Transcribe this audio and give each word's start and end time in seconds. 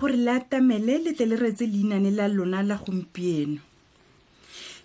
gore 0.00 0.16
le 0.16 0.28
atamele 0.30 0.98
le 1.04 1.12
tle 1.12 1.26
le 1.26 1.36
retse 1.36 1.60
leinane 1.66 2.10
la 2.10 2.26
lona 2.26 2.62
la 2.62 2.76
gompieno 2.76 3.60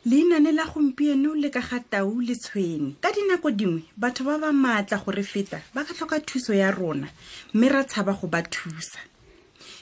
leinane 0.05 0.51
la 0.51 0.65
gompieno 0.65 1.33
le 1.33 1.49
ka 1.49 1.61
ga 1.61 1.79
tau 1.89 2.19
le 2.19 2.35
tshwene 2.35 2.95
ka 3.01 3.11
dinako 3.15 3.51
dingwe 3.51 3.83
batho 3.95 4.23
ba 4.25 4.37
ba 4.37 4.51
maatla 4.51 4.97
gore 4.99 5.23
feta 5.23 5.61
ba 5.73 5.85
ka 5.87 5.93
tlhoka 5.95 6.19
thuso 6.19 6.53
ya 6.53 6.69
rona 6.71 7.07
mme 7.53 7.69
ra 7.69 7.83
tshaba 7.83 8.11
go 8.13 8.27
ba 8.27 8.43
thusa 8.43 8.99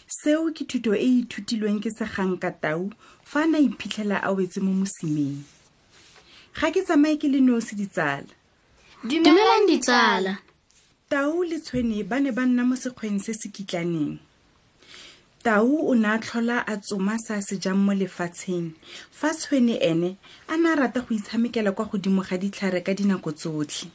seo 0.07 0.53
ke 0.53 0.67
thuto 0.69 0.93
e 0.93 1.01
e 1.01 1.07
ithutilweng 1.25 1.81
ke 1.81 1.89
segang 1.89 2.37
ka 2.37 2.51
tau 2.53 2.91
fa 3.25 3.41
a 3.41 3.47
na 3.49 3.57
iphitlhela 3.57 4.21
a 4.21 4.29
wetse 4.37 4.61
mo 4.61 4.69
mosimeng 4.69 5.41
ga 6.61 6.69
ke 6.69 6.85
tsamaye 6.85 7.17
ke 7.17 7.25
le 7.25 7.41
nosi 7.41 7.73
ditsala 7.73 8.29
dumelang 9.01 9.65
ditsala 9.65 10.37
tau 11.09 11.41
le 11.41 11.57
tshwene 11.57 12.05
ba 12.05 12.21
ne 12.21 12.29
ba 12.29 12.45
nna 12.45 12.61
mo 12.69 12.77
sekgweng 12.77 13.17
se 13.17 13.33
se 13.33 13.49
kitlaneng 13.49 14.21
tau 15.43 15.89
o 15.89 15.93
ne 15.93 16.07
a 16.07 16.17
tlhola 16.23 16.63
a 16.63 16.79
tsoma 16.79 17.19
sa 17.19 17.35
sejang 17.43 17.75
mo 17.75 17.91
lefatsheng 17.91 18.71
fa 19.11 19.27
tshwene 19.35 19.75
ene 19.75 20.15
a 20.47 20.55
ne 20.55 20.69
a 20.71 20.75
rata 20.75 21.01
go 21.03 21.11
itshamekela 21.13 21.71
kwa 21.75 21.85
godimo 21.85 22.23
ga 22.23 22.37
ditlhare 22.39 22.79
ka 22.79 22.95
dinako 22.95 23.35
tsotlhe 23.35 23.91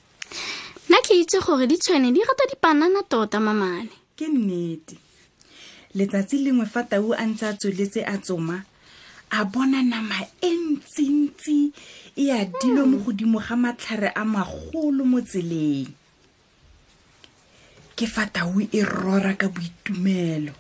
nna 0.89 1.01
ke 1.01 1.17
itse 1.17 1.41
gore 1.41 1.65
ditshwene 1.67 2.13
di 2.13 2.21
rata 2.21 2.45
dipanana 2.53 3.01
tota 3.09 3.41
mamane 3.41 3.89
ke 4.13 4.29
nnete 4.29 5.01
letsatsi 5.97 6.45
lengwe 6.45 6.69
fa 6.69 6.85
tau 6.85 7.17
a 7.17 7.25
ntse 7.25 7.47
a 7.49 7.57
tsweletse 7.57 8.05
a 8.05 8.21
tsoma 8.21 8.61
a 9.33 9.45
bona 9.49 9.81
nama 9.81 10.21
e 10.45 10.53
ntsintsi 10.53 11.73
e 12.13 12.29
a 12.31 12.45
dilo 12.61 12.85
mo 12.85 13.01
godimo 13.01 13.41
ga 13.41 13.57
matlhare 13.57 14.13
a 14.13 14.21
magolo 14.25 15.01
mo 15.01 15.25
tseleng 15.25 15.89
ke 17.97 18.05
fa 18.07 18.29
tau 18.31 18.61
e 18.63 18.85
rora 18.85 19.33
ka 19.35 19.49
boitumelo 19.49 20.53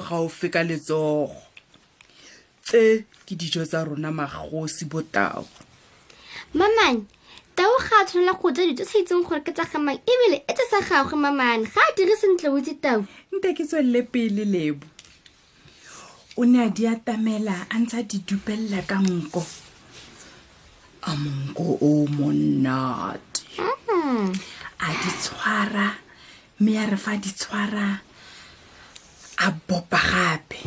gaufi 0.00 0.48
ka 0.50 0.62
letsogo 0.64 1.36
tse 2.64 3.04
ke 3.26 3.34
dijo 3.36 3.64
tsa 3.66 3.84
rona 3.84 4.10
magosi 4.12 4.84
botao 4.88 5.46
mamane 6.54 7.04
tao 7.54 7.76
ga 7.84 8.00
a 8.00 8.04
tshwanela 8.04 8.32
go 8.40 8.48
ja 8.52 8.64
dijo 8.64 8.84
sa 8.84 8.98
itseng 8.98 9.22
e 9.22 9.24
gore 9.28 9.40
ke 9.44 9.52
tsagamang 9.52 10.00
ebile 10.04 10.38
e 10.48 10.52
tse 10.52 10.64
sa 10.70 10.80
gagwe 10.80 11.16
mamane 11.18 11.64
ga 11.68 11.80
a 11.84 11.94
dire 11.96 12.16
sentle 12.16 12.48
botse 12.50 12.74
tao 12.80 13.04
nte 13.34 13.52
ke 13.54 13.64
tswelele 13.64 14.02
pele 14.12 14.44
lebo 14.44 14.86
o 16.36 16.44
ne 16.44 16.64
a 16.64 16.68
di 16.68 16.86
atamela 16.86 17.66
a 17.68 17.74
ntse 17.78 17.96
a 18.00 18.02
di 18.02 18.18
dupelela 18.24 18.82
ka 18.86 18.96
nko 19.02 19.42
a 21.02 21.10
monko 21.16 21.78
o 21.80 22.06
monate 22.08 23.44
ah. 23.58 24.32
a 24.80 24.86
di 25.00 25.10
tshwara 25.20 25.96
mme 26.60 26.72
a 26.78 26.86
re 26.86 26.96
fa 26.96 27.16
di 27.16 27.30
tshwarang 27.32 28.09
a 29.42 29.50
bopa 29.66 29.98
gape 30.10 30.66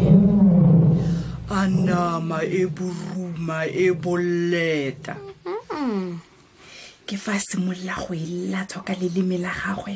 a 1.52 1.68
nama 1.68 2.42
e 2.44 2.64
boruma 2.66 3.62
e 3.70 3.92
boleta 3.94 5.14
ke 7.06 7.16
fa 7.18 7.38
simolola 7.38 7.94
go 8.02 8.16
e 8.18 8.50
latswa 8.50 8.82
ka 8.88 8.94
leleme 8.98 9.38
la 9.38 9.52
gagwe 9.54 9.94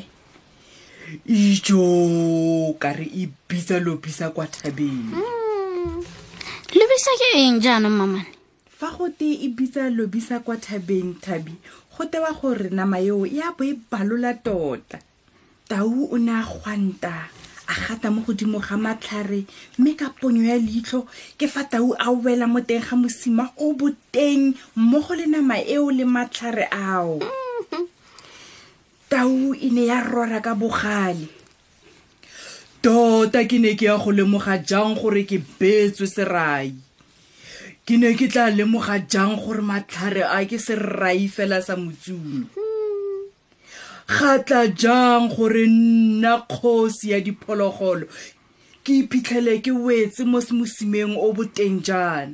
ijo 1.26 2.74
ka 2.78 2.94
re 2.94 3.04
e 3.22 3.26
bitsa 3.48 3.80
lobisa 3.82 4.30
kwa 4.30 4.46
thabeng 4.46 5.10
hmm. 5.10 5.98
lobisa 6.78 7.10
ke 7.18 7.28
eng 7.34 7.58
jaanong 7.58 7.98
mamane 7.98 8.30
fa 8.78 8.94
te 9.10 9.42
e 9.42 9.48
bitsa 9.50 9.90
lobisa 9.90 10.38
kwa 10.46 10.54
thabeng 10.54 11.18
thabi 11.18 11.58
go 11.96 12.06
tewa 12.06 12.30
gore 12.30 12.70
nama 12.70 13.02
eo 13.02 13.26
e 13.26 13.42
a 13.42 13.50
bo 13.50 13.64
e 13.66 13.74
balola 13.90 14.38
tota 14.38 15.02
tau 15.66 16.14
o 16.14 16.16
ne 16.18 16.30
a 16.30 16.46
gwanta 16.46 17.34
a 17.68 17.74
gata 17.86 18.10
mo 18.10 18.22
godimo 18.26 18.56
ga 18.64 18.76
matlhare 18.76 19.44
mme 19.78 19.92
ka 19.94 20.08
ponyo 20.08 20.42
ya 20.48 20.56
leitlho 20.56 21.04
ke 21.36 21.44
fa 21.46 21.62
tau 21.68 21.92
a 22.00 22.08
wela 22.10 22.46
mo 22.48 22.60
teng 22.64 22.80
ga 22.80 22.96
mosima 22.96 23.52
o 23.60 23.72
boteng 23.76 24.56
mmogo 24.76 25.12
le 25.14 25.26
nama 25.26 25.60
eo 25.60 25.90
le 25.92 26.04
matlhare 26.08 26.64
ao 26.72 27.20
tau 29.08 29.52
e 29.54 29.68
ne 29.70 29.84
ya 29.84 30.00
rora 30.00 30.40
ka 30.40 30.56
bogale 30.56 31.28
tota 32.80 33.44
ke 33.44 33.60
ne 33.60 33.76
ke 33.76 33.86
ya 33.92 33.96
go 34.00 34.10
lemoga 34.16 34.56
jang 34.64 34.96
gore 34.96 35.28
ke 35.28 35.36
beetswe 35.60 36.08
serai 36.08 36.72
ke 37.84 38.00
ne 38.00 38.16
ke 38.16 38.28
tla 38.32 38.48
lemoga 38.48 38.96
jang 38.98 39.36
gore 39.36 39.60
matlhare 39.60 40.24
a 40.24 40.40
ke 40.48 40.56
serai 40.56 41.28
fela 41.28 41.60
sa 41.60 41.76
motsumo 41.76 42.48
kgatla 44.08 44.66
jang 44.68 45.28
gore 45.28 45.66
nna 45.66 46.38
kgosi 46.38 47.10
ya 47.10 47.20
diphologolo 47.20 48.06
ke 48.84 48.92
iphitlhele 49.02 49.60
ke 49.60 49.70
wetse 49.70 50.24
mo 50.24 50.40
semosimeng 50.40 51.12
o 51.20 51.28
boteng 51.36 51.84
jaana 51.84 52.32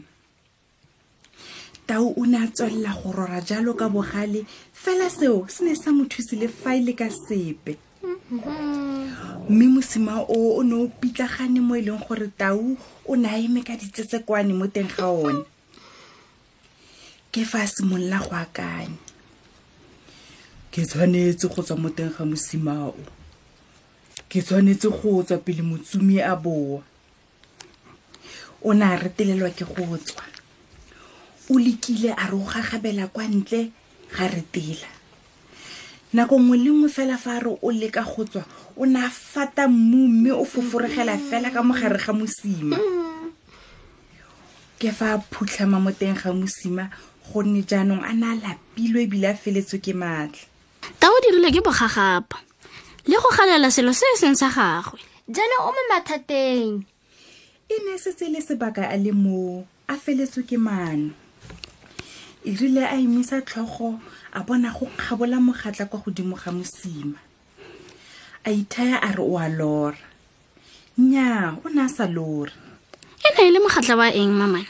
tau 1.86 2.14
o 2.14 2.22
ne 2.30 2.38
a 2.38 2.46
tswelela 2.46 2.94
go 2.94 3.10
rora 3.18 3.40
jalo 3.42 3.74
ka 3.74 3.88
bogale 3.88 4.46
fela 4.72 5.10
seo 5.10 5.48
se 5.50 5.64
ne 5.64 5.74
sa 5.74 5.90
mo 5.90 6.04
thuse 6.06 6.38
le 6.38 6.46
fa 6.46 6.78
e 6.78 6.80
le 6.86 6.94
ka 6.94 7.10
sepe 7.10 7.74
mme 9.50 9.66
mosima 9.74 10.22
o 10.30 10.54
o 10.54 10.62
ne 10.62 10.74
o 10.78 10.86
pitlagane 11.02 11.58
mo 11.58 11.74
e 11.74 11.82
leng 11.82 11.98
gore 12.06 12.30
tau 12.38 12.76
o 13.04 13.16
ne 13.18 13.26
a 13.26 13.34
eme 13.38 13.66
ka 13.66 13.74
ditsetsekwane 13.74 14.54
mo 14.54 14.70
teng 14.70 14.86
ga 14.94 15.10
one 15.10 15.42
ke 17.34 17.42
fa 17.42 17.66
a 17.66 17.66
simolola 17.66 18.22
go 18.22 18.30
akanya 18.38 19.02
ke 20.74 20.82
tshwanetse 20.90 21.46
go 21.54 21.62
tswa 21.62 21.76
mo 21.78 21.88
teng 21.94 22.10
ga 22.10 22.24
mosimao 22.26 22.98
ke 24.26 24.40
tshwanetse 24.42 24.90
go 24.90 25.22
tswa 25.22 25.36
pele 25.38 25.62
motsumi 25.62 26.18
a 26.18 26.34
boa 26.34 26.82
o 28.58 28.72
ne 28.74 28.82
a 28.82 28.98
retelelwa 28.98 29.52
ke 29.54 29.62
go 29.62 29.84
tswa 29.94 30.24
o 31.46 31.60
lekile 31.62 32.10
a 32.18 32.26
re 32.26 32.34
o 32.34 32.42
gagabela 32.42 33.06
kwa 33.06 33.22
ntle 33.22 33.60
ga 34.16 34.26
retela 34.34 34.88
nako 36.12 36.40
nngwe 36.42 36.58
le 36.58 36.70
nngwe 36.70 36.88
fela 36.90 37.18
fa 37.22 37.36
a 37.38 37.42
re 37.46 37.52
o 37.62 37.70
leka 37.70 38.02
go 38.02 38.24
tswa 38.26 38.42
o 38.76 38.86
ne 38.90 38.98
a 38.98 39.10
fata 39.14 39.68
mmu 39.70 40.00
mme 40.10 40.32
o 40.34 40.42
foforegela 40.44 41.14
fela 41.22 41.54
ka 41.54 41.62
mogare 41.62 42.02
ga 42.02 42.10
mosima 42.12 42.82
ke 44.82 44.90
fa 44.90 45.14
a 45.14 45.22
phutlhama 45.22 45.78
mo 45.86 45.94
teng 45.94 46.18
ga 46.18 46.34
mosima 46.34 46.90
gonne 47.30 47.62
jaanong 47.62 48.02
a 48.02 48.10
ne 48.10 48.26
a 48.26 48.34
lapilwe 48.34 49.06
ebile 49.06 49.30
a 49.30 49.38
feletswe 49.38 49.78
ke 49.78 49.94
maatla 49.94 50.50
tao 51.00 51.12
dirilwe 51.22 51.50
ke 51.52 51.60
bogagapa 51.64 52.36
le 53.08 53.16
go 53.20 53.28
galela 53.32 53.70
selo 53.72 53.92
se 53.92 54.04
e 54.14 54.16
seng 54.20 54.36
sa 54.36 54.48
gagwe 54.50 55.00
jana 55.28 55.56
o 55.64 55.70
mo 55.72 55.82
mathateng 55.90 56.84
e 57.68 57.74
ne 57.84 57.94
setse 57.96 58.26
le 58.28 58.40
sebaka 58.44 58.84
a 58.88 58.96
le 58.96 59.12
moo 59.12 59.64
a 59.88 59.94
feletswe 59.96 60.44
ke 60.44 60.56
mane 60.60 61.12
e 62.44 62.50
rile 62.52 62.84
a 62.84 62.96
emisa 62.96 63.40
tlhogo 63.40 64.00
a 64.32 64.40
bona 64.44 64.72
go 64.72 64.86
kgabola 64.98 65.40
mogatla 65.40 65.86
kwa 65.88 66.00
godimo 66.04 66.36
ga 66.36 66.52
mosima 66.52 67.18
a 68.44 68.48
ithaya 68.52 69.00
a 69.00 69.12
re 69.16 69.24
o 69.24 69.36
a 69.38 69.48
lora 69.48 70.00
nnyaa 70.98 71.56
o 71.64 71.68
ne 71.72 71.80
a 71.84 71.88
sa 71.88 72.06
lore 72.06 72.52
e 73.24 73.28
ne 73.32 73.40
e 73.48 73.50
le 73.52 73.58
mogatla 73.60 73.94
wa 73.96 74.08
eng 74.12 74.32
mamane 74.36 74.68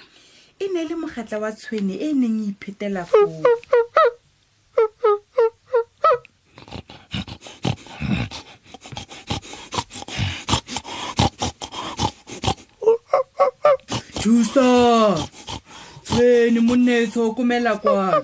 e 0.58 0.69
ne 0.70 0.78
e 0.82 0.87
le 0.87 0.94
mogatla 0.94 1.38
wa 1.43 1.50
tshwene 1.50 1.99
e 1.99 2.11
e 2.14 2.14
neng 2.14 2.38
e 2.46 2.55
iphetela 2.55 3.02
foo 3.06 3.26
sa 14.54 15.16
tsweni 16.06 16.60
monnaetso 16.60 17.26
o 17.28 17.34
kumela 17.34 17.74
kwano 17.82 18.22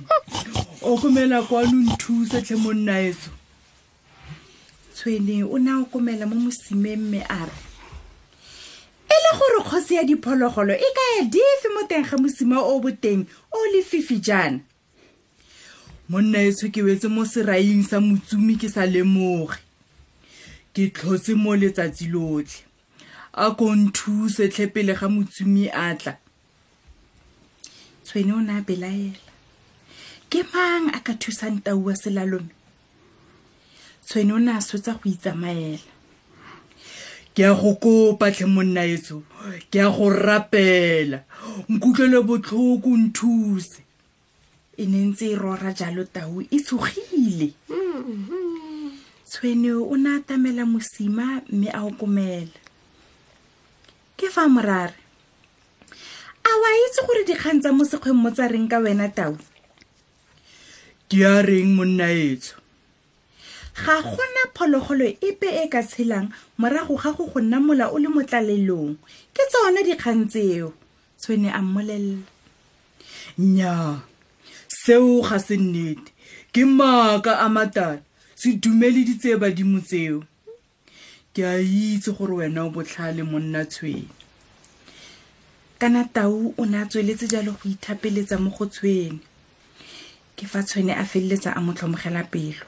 o 0.81 0.97
kumela 1.03 1.39
kwano 1.43 1.75
nthusetlhe 1.91 2.55
monnaetso 2.57 3.31
tshwene 4.95 5.43
o 5.43 5.59
ne 5.59 5.73
o 5.75 5.85
kumela 5.91 6.27
mo 6.31 6.37
mosimeng 6.39 7.03
mme 7.03 7.21
a 7.29 7.39
re 7.51 7.57
e 9.11 9.17
le 9.23 9.31
gore 9.39 9.61
kgosi 9.67 9.95
ya 9.99 10.05
diphologolo 10.05 10.71
e 10.75 10.89
kaya 10.95 11.25
dife 11.27 11.69
mo 11.75 11.83
teng 11.91 12.07
ga 12.07 12.17
mosima 12.17 12.63
o 12.63 12.79
boteng 12.81 13.27
o 13.51 13.59
le 13.75 13.83
fifi 13.83 14.23
jaana 14.23 14.63
monnaetso 16.09 16.71
ke 16.71 16.79
wetse 16.83 17.11
mo 17.11 17.25
seraing 17.27 17.83
sa 17.83 17.99
motsumi 17.99 18.55
ke 18.55 18.71
sa 18.71 18.87
lemoge 18.87 19.59
ke 20.75 20.91
tlhotse 20.95 21.35
mo 21.35 21.59
letsatsi 21.59 22.07
lotlhe 22.07 22.70
a 23.33 23.51
ko 23.55 23.75
nthuse 23.75 24.49
tlhepele 24.51 24.95
ga 24.99 25.09
motsumi 25.09 25.69
a 25.71 25.85
tla 25.99 26.17
tshwene 28.05 28.33
o 28.35 28.41
ne 28.43 28.53
a 28.59 28.63
belaela 28.67 29.31
ke 30.31 30.43
mang 30.55 30.91
a 30.91 30.99
ka 31.07 31.13
thusang 31.21 31.59
taua 31.63 31.95
selalome 31.95 32.51
tshwene 34.07 34.33
o 34.35 34.39
ne 34.39 34.51
a 34.53 34.59
swetsa 34.61 34.99
go 34.99 35.07
itsamaela 35.11 35.79
ke 37.35 37.43
ya 37.47 37.55
go 37.55 37.71
kopatlhe 37.83 38.47
monnaetso 38.51 39.21
ke 39.71 39.79
ya 39.79 39.87
go 39.95 40.11
rapela 40.11 41.23
nkutlwele 41.71 42.19
botlhoko 42.27 42.91
nthuse 42.99 43.79
e 44.75 44.85
ne 44.91 45.05
ntse 45.07 45.31
e 45.31 45.37
rora 45.39 45.71
jalo 45.71 46.03
tau 46.05 46.43
e 46.43 46.57
tshogile 46.67 47.55
mm-hmm. 47.71 48.99
tshwene 49.31 49.71
o 49.71 49.95
ne 49.95 50.17
a 50.17 50.19
tamela 50.19 50.67
mosima 50.67 51.47
mme 51.47 51.71
a 51.71 51.85
okomela 51.87 52.59
ke 54.21 54.29
fa 54.29 54.45
morare 54.55 54.93
a 56.51 56.53
o 56.65 56.65
a 56.69 56.71
itse 56.85 57.01
gore 57.09 57.23
dikgang 57.29 57.61
tsa 57.65 57.71
mo 57.77 57.85
sekgweng 57.91 58.21
mo 58.23 58.29
tsa 58.37 58.45
reng 58.53 58.69
ka 58.73 58.77
wena 58.85 59.09
tau 59.19 59.33
di 61.09 61.19
a 61.33 61.41
reng 61.49 61.73
monnaetso 61.77 62.55
ga 63.83 63.97
gona 64.09 64.43
phologolo 64.55 65.07
epe 65.29 65.49
e 65.63 65.65
ka 65.73 65.81
tshelang 65.91 66.29
morago 66.61 66.95
ga 67.03 67.11
go 67.17 67.25
go 67.33 67.41
nna 67.41 67.59
mola 67.67 67.85
o 67.95 67.97
le 68.03 68.09
motlalelong 68.13 68.93
ke 69.35 69.43
tsone 69.51 69.81
dikgang 69.89 70.25
tseo 70.33 70.69
tshwene 71.21 71.49
a 71.59 71.61
mmolelela 71.65 72.29
nnyaa 73.41 74.05
seo 74.83 75.21
ga 75.29 75.39
se 75.47 75.57
nnete 75.65 76.13
ke 76.53 76.63
maaka 76.79 77.33
a 77.45 77.49
matala 77.57 78.03
se 78.41 78.49
dumeleditse 78.63 79.31
badimo 79.41 79.81
tseo 79.81 80.19
ke 81.35 81.47
a 81.47 81.63
itse 81.63 82.11
gore 82.11 82.35
wena 82.43 82.65
o 82.67 82.71
botlhale 82.75 83.23
monna 83.23 83.63
tshwene 83.73 84.09
kana 85.79 86.05
tau 86.15 86.55
o 86.59 86.63
ne 86.67 86.81
a 86.83 86.89
tsweletse 86.91 87.27
jalo 87.33 87.51
go 87.59 87.69
ithapeletsa 87.71 88.35
mo 88.43 88.51
go 88.57 88.65
tshwene 88.75 89.21
ke 90.37 90.45
fa 90.51 90.61
tshwene 90.67 90.91
a 90.91 91.05
feleletsa 91.11 91.55
a 91.55 91.61
mo 91.63 91.71
tlhomogela 91.73 92.23
pelo 92.33 92.67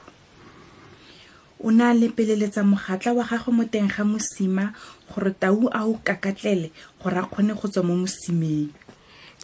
o 1.65 1.75
ne 1.75 1.83
a 1.83 1.91
lepeleletsa 1.91 2.61
mogatla 2.63 3.11
wa 3.17 3.23
gagwe 3.29 3.51
mo 3.57 3.65
teng 3.73 3.91
ga 3.91 4.03
mosima 4.07 4.65
gore 5.11 5.31
tau 5.43 5.67
a 5.67 5.79
o 5.83 5.99
kakatlele 6.07 6.71
gore 7.03 7.19
a 7.19 7.25
kgone 7.27 7.53
go 7.59 7.67
tswa 7.67 7.83
mo 7.83 7.95
mosimeng 8.03 8.67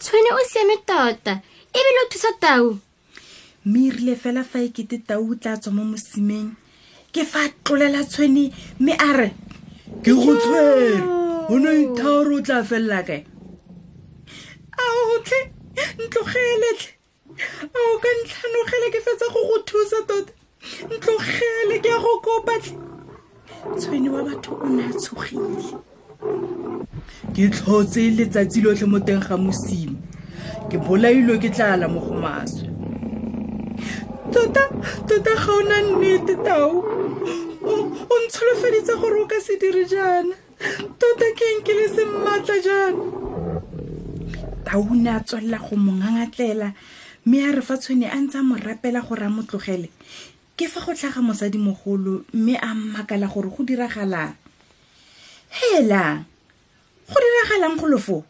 tshwene 0.01 0.29
o 0.31 0.39
siame 0.51 0.75
tota 0.87 1.33
ebile 1.75 1.99
o 2.07 2.07
thusa 2.11 2.31
tau 2.39 2.79
mme 3.67 3.79
e 3.83 3.89
rile 3.99 4.15
fela 4.15 4.43
fa 4.47 4.63
e 4.63 4.71
kete 4.71 4.97
tau 5.03 5.27
o 5.35 5.35
tla 5.35 5.59
tswa 5.59 5.71
mo 5.75 5.83
mosimeng 5.91 6.55
ke 7.11 7.23
fa 7.25 7.43
tlolela 7.65 8.03
tshwene 8.05 8.49
mme 8.79 8.93
a 8.93 9.07
re 9.17 9.29
ke 10.05 10.13
go 10.17 10.35
tshwere 10.41 10.99
o 11.55 11.57
ne 11.63 11.71
ithaore 11.83 12.35
o 12.37 12.41
tla 12.49 12.59
felela 12.71 12.99
ka 13.07 13.17
aotlhe 14.87 15.39
ntlogeeletlhe 16.03 17.47
a 17.79 17.87
o 17.87 17.95
ka 18.05 18.11
ntlhanogele 18.21 18.91
ke 18.95 19.01
fetsa 19.07 19.31
go 19.33 19.45
go 19.51 19.59
thusa 19.73 20.03
tota 20.11 20.33
ntlogele 20.93 21.81
ke 21.87 21.93
ya 21.95 21.99
go 22.05 22.13
kopatlhe 22.25 22.77
tshwene 23.79 24.09
wa 24.13 24.23
batho 24.29 24.59
o 24.65 24.69
ne 24.77 24.85
a 24.89 24.93
tshogile 24.93 25.69
ke 27.35 27.49
tlhotse 27.57 28.01
letsatsi 28.21 28.61
lotlhe 28.69 28.85
mo 28.95 28.99
teng 29.09 29.23
ga 29.29 29.37
mosimo 29.49 29.97
ke 30.69 30.77
bolailwe 30.77 31.41
ke 31.41 31.49
tlala 31.57 31.89
mo 31.89 31.99
go 32.05 32.19
maswe 32.25 32.68
tota 34.49 34.67
tota 35.07 35.31
ga 35.35 35.51
o 35.55 35.59
na 35.69 35.77
nnete 35.81 36.35
tao 36.45 36.69
o 38.13 38.15
ntsholofeditse 38.25 38.93
gore 39.01 39.19
o 39.23 39.27
ka 39.31 39.37
se 39.45 39.53
dire 39.61 39.83
jaana 39.91 40.33
tota 41.01 41.27
ke 41.37 41.43
eng 41.53 41.61
ke 41.65 41.73
le 41.77 41.85
se 41.95 42.03
mmatla 42.05 42.55
jaana 42.65 43.03
tao 44.65 44.81
o 44.89 44.95
ne 44.95 45.09
a 45.09 45.19
tswelela 45.27 45.59
go 45.65 45.75
mongangatlela 45.77 46.73
mme 47.25 47.37
a 47.45 47.51
re 47.57 47.61
fa 47.61 47.77
tshwane 47.77 48.07
a 48.09 48.17
ntse 48.17 48.37
a 48.39 48.43
mo 48.43 48.55
rapela 48.55 49.01
gore 49.05 49.25
a 49.25 49.29
mo 49.29 49.41
tlogele 49.43 49.89
ke 50.57 50.65
fa 50.67 50.81
go 50.81 50.93
tlhaga 50.93 51.21
mosadimogolo 51.21 52.25
mme 52.33 52.55
a 52.57 52.73
mmakala 52.73 53.27
gore 53.29 53.49
go 53.53 53.61
diragalang 53.63 54.33
hela 55.57 56.25
go 57.09 57.17
diragalang 57.21 57.77
golofo 57.77 58.25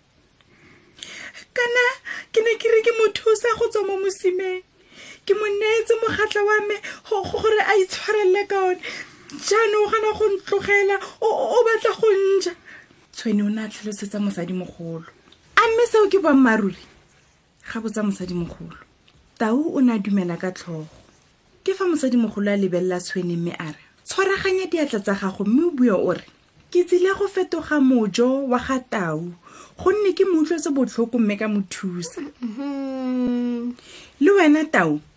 kana 1.56 1.84
ke 2.32 2.44
ne 2.44 2.58
ke 2.60 2.68
re 2.68 2.80
ke 2.84 2.92
mothusa 3.00 3.56
go 3.58 3.72
tswa 3.72 3.88
mo 3.88 3.96
mosimeng 4.04 4.68
ke 5.30 5.34
mo 5.38 5.46
neetse 5.46 5.94
mogatlha 6.02 6.42
wa 6.42 6.58
me 6.66 6.76
gore 7.30 7.62
a 7.62 7.74
itshwarelele 7.78 8.42
ka 8.50 8.58
one 8.74 8.82
jaanong 9.46 9.88
gana 9.94 10.10
go 10.18 10.26
ntlogela 10.26 10.96
o 11.22 11.30
batla 11.66 11.92
go 12.02 12.10
nja 12.18 12.54
tshwene 13.14 13.44
o 13.46 13.50
ne 13.54 13.62
a 13.62 13.70
tlhalosetsa 13.70 14.18
mosadimogolo 14.18 15.06
a 15.54 15.62
mme 15.70 15.84
seo 15.86 16.10
ke 16.10 16.18
boammaaruri 16.18 16.82
ga 17.62 17.78
botsa 17.78 18.02
mosadimogolo 18.02 18.74
tau 19.38 19.62
o 19.70 19.78
ne 19.86 19.94
a 19.94 20.00
dumela 20.02 20.34
ka 20.34 20.50
tlhogo 20.50 20.90
ke 21.62 21.78
fa 21.78 21.86
mosadimogolo 21.86 22.50
a 22.50 22.58
lebelela 22.58 22.98
tshwene 22.98 23.38
mme 23.38 23.54
a 23.54 23.70
re 23.70 23.84
tshwaraganya 24.10 24.66
diatla 24.66 24.98
tsa 24.98 25.14
gago 25.14 25.46
mme 25.46 25.62
o 25.70 25.72
bua 25.78 25.94
o 26.10 26.18
re 26.18 26.26
ke 26.74 26.82
tsile 26.90 27.14
go 27.22 27.30
fetoga 27.30 27.78
mojo 27.78 28.50
wa 28.50 28.58
ga 28.58 28.82
tau 28.90 29.30
gonne 29.78 30.10
ke 30.18 30.26
mo 30.26 30.42
utlwetse 30.42 30.74
botlhoko 30.74 31.22
mme 31.22 31.38
ka 31.38 31.46
mo 31.46 31.62
thusa 31.70 32.26
mm-hmm. 32.42 33.78
le 34.26 34.32
wena 34.42 34.66
tau 34.66 34.98
mm 34.98 35.09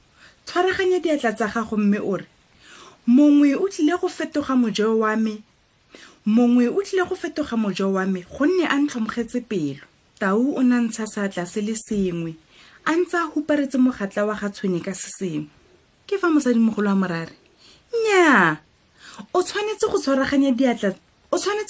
tshwaraganya 0.52 1.00
diatla 1.00 1.32
tsa 1.32 1.48
gago 1.48 1.76
mme 1.76 1.98
o 2.04 2.16
re 2.20 2.26
mongwe 3.06 3.56
o 3.56 3.68
tlile 3.72 3.96
go 3.98 4.08
fetoga 4.08 4.54
mojeo 4.54 4.98
wa 5.00 5.16
me 5.16 5.42
mongwe 6.26 6.68
o 6.68 6.82
tlile 6.82 7.04
go 7.08 7.16
fetoga 7.16 7.56
mojo 7.56 7.88
wa 7.96 8.04
me 8.04 8.20
gonne 8.28 8.68
a 8.68 8.76
ntlhomogetse 8.76 9.40
pelo 9.48 9.80
tau 10.20 10.52
o 10.54 10.62
na 10.62 10.76
ntsha 10.80 11.06
seatla 11.06 11.46
se 11.46 11.60
le 11.64 11.72
sengwe 11.74 12.36
a 12.84 12.92
ntse 12.92 13.16
a 13.16 13.24
huparetse 13.32 13.78
mogatla 13.80 14.26
wa 14.26 14.34
ga 14.36 14.48
tshwene 14.52 14.84
ka 14.84 14.92
se 14.94 15.08
sengwe 15.08 15.48
ke 16.06 16.18
fa 16.20 16.28
mosadimogolo 16.28 16.88
wa 16.90 16.96
morare 16.96 17.32
nnyaa 17.96 18.56
o 19.32 19.42
tshwanetse 19.42 19.88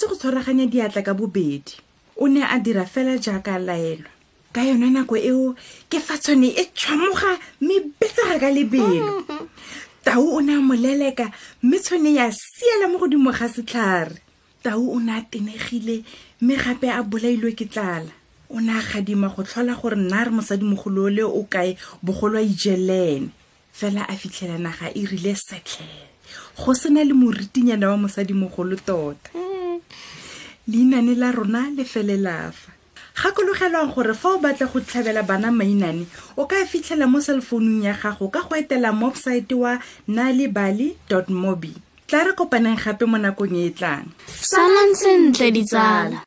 go 0.09 0.17
tshwaraganya 0.19 0.59
diatla 0.67 1.01
ka 1.01 1.13
bobedi 1.13 1.79
o 2.19 2.27
ne 2.27 2.43
a 2.43 2.59
dira 2.59 2.83
fela 2.85 3.15
jaaka 3.15 3.59
laelwa 3.59 4.11
ka 4.51 4.61
yone 4.61 4.91
nako 4.91 5.15
eo 5.17 5.55
ke 5.89 5.99
fa 6.03 6.17
tshwane 6.19 6.51
e 6.51 6.65
tshwamoga 6.75 7.39
mme 7.61 7.82
ka 8.43 8.49
lebelo 8.57 9.15
tau 10.07 10.25
o 10.35 10.39
ne 10.47 10.53
a 10.59 10.59
mo 10.67 10.75
leleka 10.85 11.27
mme 11.63 11.77
tshone 11.83 12.11
ya 12.19 12.27
siela 12.31 12.85
mo 12.91 12.95
godimo 13.01 13.31
ga 13.37 13.47
setlhare 13.53 14.19
tau 14.65 14.83
o 14.91 14.97
ne 15.05 15.11
a 15.15 15.21
tenegile 15.31 15.95
mme 16.43 16.53
gape 16.61 16.87
a 16.91 16.99
bolailwe 17.09 17.51
ke 17.59 17.63
tlala 17.73 18.11
o 18.55 18.59
ne 18.65 18.73
a 18.75 18.81
gadima 18.89 19.31
go 19.33 19.41
tlhola 19.47 19.73
gore 19.79 19.95
nna 19.95 20.27
re 20.27 20.31
mosadimogolo 20.35 21.07
le 21.15 21.23
o 21.23 21.41
kae 21.53 21.79
bogolo 22.03 22.35
a 22.35 22.43
ijelene 22.51 23.31
fela 23.79 24.03
a 24.03 24.11
fitlhela 24.19 24.57
naga 24.65 24.87
e 24.91 25.01
rile 25.11 25.33
setlhele 25.47 26.05
go 26.59 26.75
sena 26.79 26.99
le 27.07 27.13
moritinyana 27.15 27.87
wa 27.95 28.03
mosadimogolo 28.03 28.75
tota 28.75 29.31
leinane 30.67 31.15
la 31.15 31.31
rona 31.31 31.71
le 31.77 31.83
felelafa 31.87 32.75
gakologelwang 33.15 33.93
gore 33.93 34.13
fa 34.17 34.35
o 34.35 34.39
batla 34.39 34.67
go 34.67 34.79
tlhabela 34.81 35.21
bana 35.25 35.49
mainane 35.53 36.05
o 36.37 36.45
ka 36.45 36.55
fitlhela 36.65 37.05
mo 37.07 37.21
cellfounung 37.21 37.85
ya 37.85 37.93
gago 37.93 38.27
ka 38.33 38.41
go 38.49 38.57
etela 38.57 38.89
websaete 38.91 39.53
wa 39.53 39.77
nalibali 40.07 40.97
mobi 41.29 41.73
tla 42.09 42.25
re 42.25 42.33
kopaneng 42.33 42.75
gape 42.81 43.05
mo 43.05 43.17
nakong 43.17 43.55
e 43.55 43.69
e 43.69 43.71
tlang 43.71 44.09
salang 44.25 44.91
sentle 44.97 45.51
ditsala 45.53 46.25